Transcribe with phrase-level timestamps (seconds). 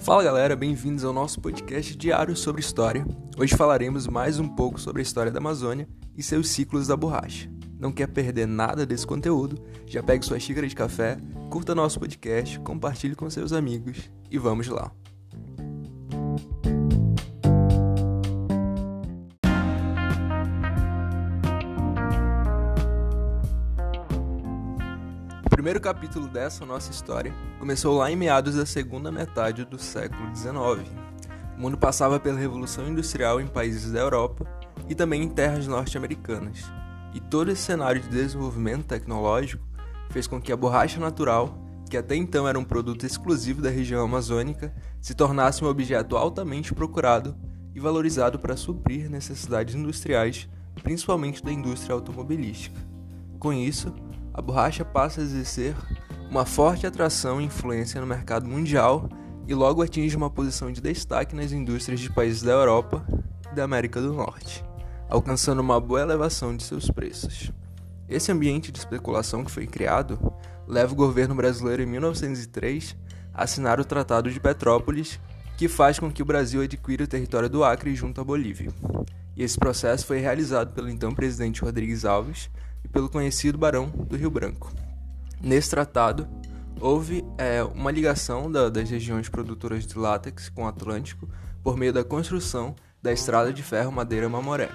[0.00, 3.06] Fala galera, bem-vindos ao nosso podcast diário sobre história.
[3.38, 5.86] Hoje falaremos mais um pouco sobre a história da Amazônia
[6.16, 7.50] e seus ciclos da borracha.
[7.78, 9.62] Não quer perder nada desse conteúdo?
[9.86, 11.18] Já pegue sua xícara de café,
[11.50, 14.90] curta nosso podcast, compartilhe com seus amigos e vamos lá.
[25.60, 30.90] Primeiro capítulo dessa nossa história começou lá em meados da segunda metade do século XIX.
[31.54, 34.46] O mundo passava pela Revolução Industrial em países da Europa
[34.88, 36.64] e também em terras norte-americanas.
[37.12, 39.62] E todo esse cenário de desenvolvimento tecnológico
[40.08, 44.02] fez com que a borracha natural, que até então era um produto exclusivo da região
[44.02, 47.36] amazônica, se tornasse um objeto altamente procurado
[47.74, 50.48] e valorizado para suprir necessidades industriais,
[50.82, 52.80] principalmente da indústria automobilística.
[53.38, 53.94] Com isso,
[54.32, 55.74] a borracha passa a exercer
[56.30, 59.08] uma forte atração e influência no mercado mundial
[59.46, 63.04] e logo atinge uma posição de destaque nas indústrias de países da Europa
[63.50, 64.64] e da América do Norte,
[65.08, 67.50] alcançando uma boa elevação de seus preços.
[68.08, 70.18] Esse ambiente de especulação que foi criado
[70.66, 72.96] leva o governo brasileiro em 1903
[73.34, 75.18] a assinar o Tratado de Petrópolis,
[75.56, 78.72] que faz com que o Brasil adquira o território do Acre junto à Bolívia.
[79.36, 82.50] E esse processo foi realizado pelo então presidente Rodrigues Alves
[82.84, 84.72] e pelo conhecido Barão do Rio Branco.
[85.40, 86.28] Nesse tratado,
[86.80, 91.28] houve é, uma ligação da, das regiões produtoras de látex com o Atlântico
[91.62, 94.70] por meio da construção da estrada de ferro Madeira-Mamoré.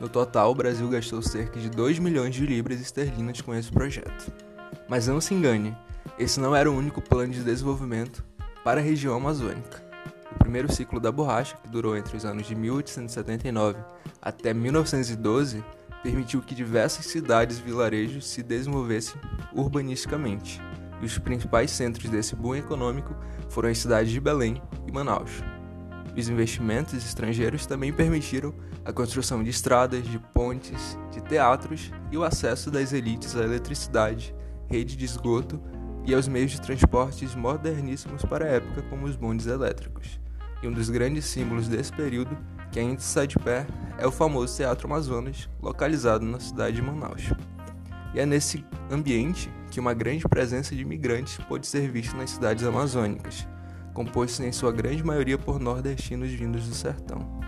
[0.00, 4.32] No total, o Brasil gastou cerca de 2 milhões de libras esterlinas com esse projeto.
[4.88, 5.76] Mas não se engane,
[6.18, 8.24] esse não era o único plano de desenvolvimento
[8.64, 9.82] para a região amazônica.
[10.34, 13.78] O primeiro ciclo da borracha, que durou entre os anos de 1879
[14.20, 15.62] até 1912,
[16.02, 19.20] permitiu que diversas cidades e vilarejos se desenvolvessem
[19.52, 20.60] urbanisticamente,
[21.00, 23.14] e os principais centros desse boom econômico
[23.48, 25.30] foram as cidades de Belém e Manaus.
[26.16, 28.54] Os investimentos estrangeiros também permitiram
[28.84, 34.34] a construção de estradas, de pontes, de teatros e o acesso das elites à eletricidade,
[34.66, 35.60] rede de esgoto
[36.04, 40.20] e aos meios de transportes moderníssimos para a época, como os bondes elétricos.
[40.62, 42.36] E um dos grandes símbolos desse período
[42.72, 43.66] que ainda está de pé
[43.98, 47.30] é o famoso Teatro Amazonas, localizado na cidade de Manaus.
[48.14, 52.64] E é nesse ambiente que uma grande presença de imigrantes pôde ser vista nas cidades
[52.64, 53.46] amazônicas,
[53.92, 57.40] compostas em sua grande maioria por nordestinos vindos do sertão.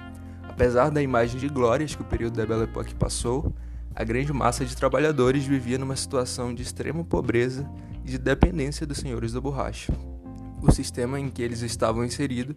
[0.42, 3.52] Apesar da imagem de glórias que o período da Belle Époque passou,
[3.94, 7.68] a grande massa de trabalhadores vivia numa situação de extrema pobreza
[8.04, 9.92] e de dependência dos senhores da borracha.
[10.60, 12.56] O sistema em que eles estavam inseridos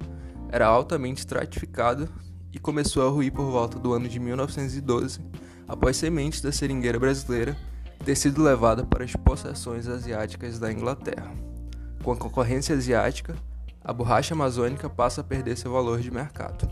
[0.50, 2.10] era altamente estratificado
[2.60, 5.20] começou a ruir por volta do ano de 1912,
[5.68, 7.58] após sementes da seringueira brasileira
[8.04, 11.34] ter sido levada para as possessões asiáticas da Inglaterra.
[12.04, 13.36] Com a concorrência asiática,
[13.84, 16.68] a borracha amazônica passa a perder seu valor de mercado.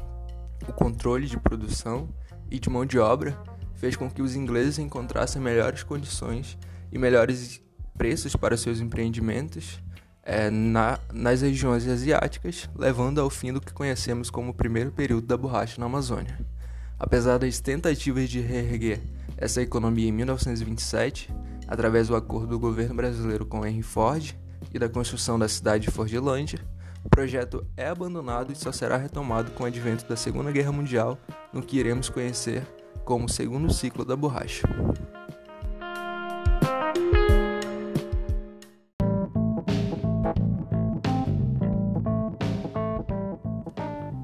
[0.68, 2.10] O controle de produção
[2.50, 3.38] e de mão de obra
[3.76, 6.58] fez com que os ingleses encontrassem melhores condições
[6.92, 7.62] e melhores
[7.98, 9.80] preços para seus empreendimentos
[10.24, 15.28] é, na, nas regiões asiáticas, levando ao fim do que conhecemos como o primeiro período
[15.28, 16.40] da borracha na Amazônia.
[17.00, 19.02] Apesar das tentativas de reerguer
[19.38, 21.30] essa economia em 1927,
[21.68, 24.34] através do acordo do governo brasileiro com Henry Ford
[24.74, 26.60] e da construção da cidade de Fordlândia,
[27.04, 31.20] o projeto é abandonado e só será retomado com o advento da Segunda Guerra Mundial,
[31.54, 32.66] no que iremos conhecer
[33.04, 34.68] como o segundo ciclo da borracha.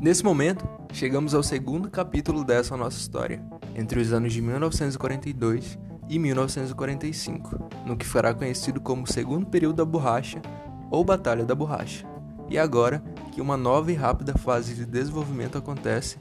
[0.02, 3.40] Nesse momento, chegamos ao segundo capítulo dessa nossa história,
[3.76, 5.78] entre os anos de 1942
[6.10, 10.42] e 1945, no que fará conhecido como segundo período da borracha
[10.90, 12.08] ou Batalha da Borracha.
[12.50, 16.18] E agora que uma nova e rápida fase de desenvolvimento acontece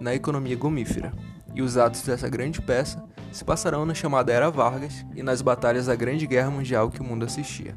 [0.00, 1.12] na economia gomífera,
[1.54, 5.86] e os atos dessa grande peça se passarão na chamada Era Vargas e nas batalhas
[5.86, 7.74] da Grande Guerra Mundial que o mundo assistia.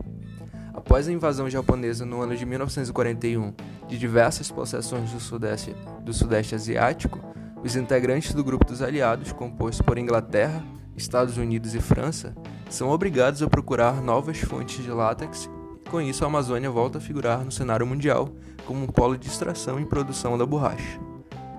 [0.74, 3.54] Após a invasão japonesa no ano de 1941
[3.88, 7.20] de diversas possessões do Sudeste, do Sudeste Asiático,
[7.64, 10.64] os integrantes do grupo dos aliados, composto por Inglaterra,
[10.98, 12.36] Estados Unidos e França,
[12.70, 15.50] são obrigados a procurar novas fontes de látex
[15.86, 18.30] e com isso a Amazônia volta a figurar no cenário mundial
[18.66, 21.00] como um polo de extração e produção da borracha.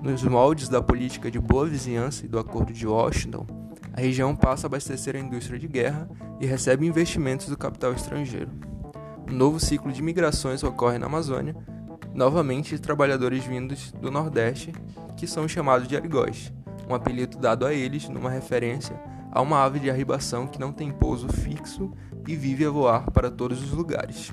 [0.01, 3.47] Nos moldes da política de boa vizinhança e do Acordo de Washington,
[3.93, 6.09] a região passa a abastecer a indústria de guerra
[6.39, 8.74] e recebe investimentos do capital estrangeiro.
[9.29, 11.55] Novo ciclo de migrações ocorre na Amazônia,
[12.13, 14.71] novamente trabalhadores vindos do Nordeste,
[15.17, 16.53] que são chamados de arigós,
[16.89, 18.99] um apelido dado a eles numa referência
[19.31, 21.91] a uma ave de arribação que não tem pouso fixo
[22.25, 24.31] e vive a voar para todos os lugares.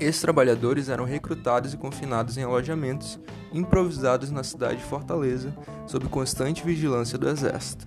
[0.00, 3.20] Esses trabalhadores eram recrutados e confinados em alojamentos
[3.52, 5.54] improvisados na cidade de Fortaleza,
[5.86, 7.86] sob constante vigilância do exército.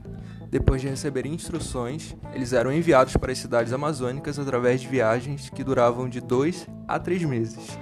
[0.49, 5.63] Depois de receberem instruções, eles eram enviados para as cidades amazônicas através de viagens que
[5.63, 7.77] duravam de dois a três meses.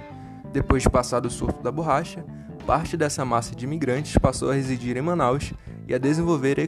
[0.52, 2.24] Depois de passar do surto da borracha,
[2.66, 5.54] parte dessa massa de imigrantes passou a residir em Manaus
[5.86, 6.58] e a desenvolver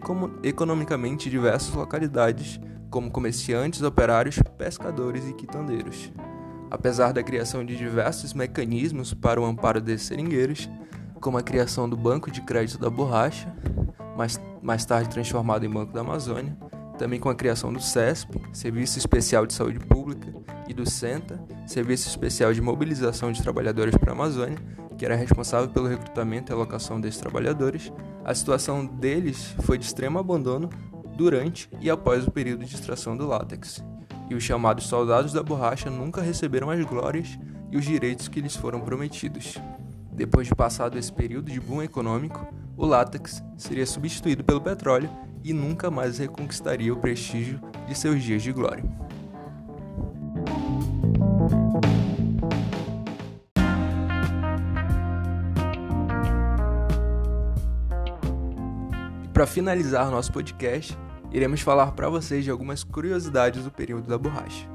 [0.43, 2.59] economicamente diversas localidades,
[2.89, 6.11] como comerciantes, operários, pescadores e quitandeiros.
[6.71, 10.71] Apesar da criação de diversos mecanismos para o amparo desses seringueiros,
[11.21, 13.53] como a criação do Banco de Crédito da Borracha,
[14.17, 16.57] mais, mais tarde transformado em Banco da Amazônia,
[16.99, 20.29] também com a criação do CESP, Serviço Especial de Saúde Pública,
[20.71, 24.57] e do SENTA, Serviço Especial de Mobilização de Trabalhadores para a Amazônia,
[24.97, 27.93] que era responsável pelo recrutamento e alocação desses trabalhadores,
[28.25, 30.71] a situação deles foi de extremo abandono
[31.17, 33.83] durante e após o período de extração do látex,
[34.29, 37.37] e os chamados soldados da borracha nunca receberam as glórias
[37.73, 39.59] e os direitos que lhes foram prometidos.
[40.13, 45.11] Depois de passado esse período de boom econômico, o látex seria substituído pelo petróleo
[45.43, 48.85] e nunca mais reconquistaria o prestígio de seus dias de glória.
[59.33, 60.95] Para finalizar nosso podcast,
[61.33, 64.69] iremos falar para vocês de algumas curiosidades do período da borracha.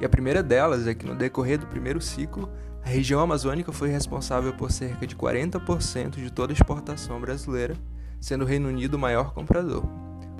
[0.00, 2.48] E a primeira delas é que no decorrer do primeiro ciclo,
[2.84, 7.76] a região amazônica foi responsável por cerca de 40% de toda a exportação brasileira,
[8.20, 9.84] sendo o Reino Unido o maior comprador.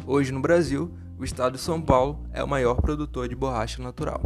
[0.05, 4.23] Hoje no Brasil, o estado de São Paulo é o maior produtor de borracha natural.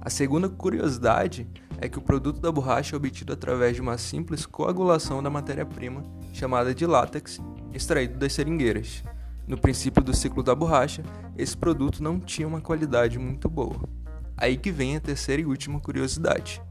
[0.00, 1.48] A segunda curiosidade
[1.80, 6.02] é que o produto da borracha é obtido através de uma simples coagulação da matéria-prima
[6.34, 7.40] chamada de látex,
[7.72, 9.02] extraído das seringueiras.
[9.46, 11.02] No princípio do ciclo da borracha,
[11.36, 13.88] esse produto não tinha uma qualidade muito boa.
[14.36, 16.62] Aí que vem a terceira e última curiosidade.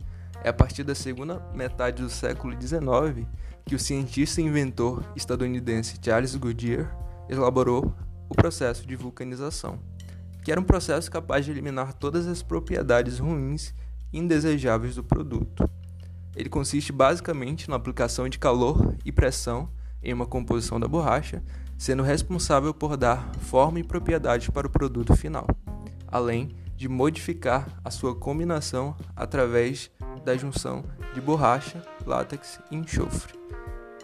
[0.44, 3.28] É a partir da segunda metade do século XIX
[3.66, 6.95] que o cientista e inventor estadunidense Charles Goodyear
[7.30, 7.94] elaborou
[8.30, 9.80] o processo de vulcanização,
[10.44, 13.74] que era um processo capaz de eliminar todas as propriedades ruins
[14.13, 15.69] e indesejáveis do produto.
[16.36, 19.69] Ele consiste basicamente na aplicação de calor e pressão
[20.01, 21.44] em uma composição da borracha
[21.78, 25.45] sendo responsável por dar forma e propriedades para o produto final,
[26.07, 29.90] além de modificar a sua combinação através
[30.27, 30.83] da junção
[31.13, 33.33] de borracha, látex e enxofre.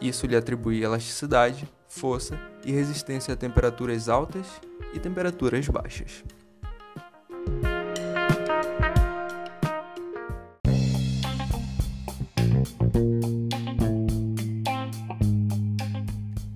[0.01, 4.47] Isso lhe atribui elasticidade, força e resistência a temperaturas altas
[4.93, 6.23] e temperaturas baixas.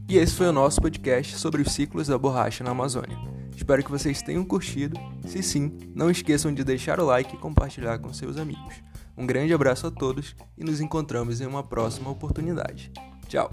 [0.07, 3.17] E esse foi o nosso podcast sobre os ciclos da borracha na Amazônia.
[3.53, 4.97] Espero que vocês tenham curtido.
[5.25, 8.86] Se sim, não esqueçam de deixar o like e compartilhar com seus amigos.
[9.17, 12.91] Um grande abraço a todos e nos encontramos em uma próxima oportunidade.
[13.27, 13.51] Tchau!